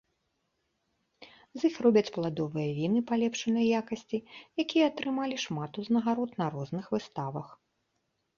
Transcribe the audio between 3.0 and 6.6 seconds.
палепшанай якасці, якія атрымалі шмат узнагарод на